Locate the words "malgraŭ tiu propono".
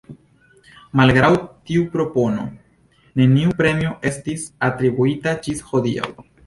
1.01-2.47